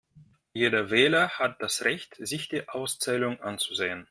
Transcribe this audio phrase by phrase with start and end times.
[0.53, 3.99] Jeder Wähler hat das Recht, sich die Auszählung anzusehen.